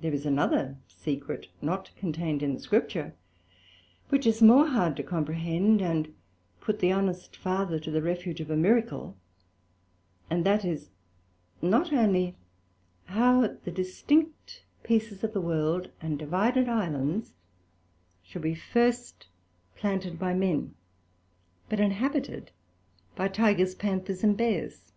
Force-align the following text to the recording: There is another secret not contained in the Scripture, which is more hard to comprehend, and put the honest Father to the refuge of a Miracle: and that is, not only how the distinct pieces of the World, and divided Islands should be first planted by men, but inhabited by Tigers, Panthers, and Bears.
There 0.00 0.12
is 0.12 0.26
another 0.26 0.78
secret 0.88 1.46
not 1.62 1.92
contained 1.96 2.42
in 2.42 2.54
the 2.54 2.58
Scripture, 2.58 3.14
which 4.08 4.26
is 4.26 4.42
more 4.42 4.66
hard 4.66 4.96
to 4.96 5.04
comprehend, 5.04 5.80
and 5.80 6.12
put 6.60 6.80
the 6.80 6.90
honest 6.90 7.36
Father 7.36 7.78
to 7.78 7.90
the 7.92 8.02
refuge 8.02 8.40
of 8.40 8.50
a 8.50 8.56
Miracle: 8.56 9.16
and 10.28 10.44
that 10.44 10.64
is, 10.64 10.90
not 11.62 11.92
only 11.92 12.34
how 13.04 13.46
the 13.62 13.70
distinct 13.70 14.64
pieces 14.82 15.22
of 15.22 15.34
the 15.34 15.40
World, 15.40 15.92
and 16.00 16.18
divided 16.18 16.68
Islands 16.68 17.34
should 18.24 18.42
be 18.42 18.56
first 18.56 19.28
planted 19.76 20.18
by 20.18 20.34
men, 20.34 20.74
but 21.68 21.78
inhabited 21.78 22.50
by 23.14 23.28
Tigers, 23.28 23.76
Panthers, 23.76 24.24
and 24.24 24.36
Bears. 24.36 24.90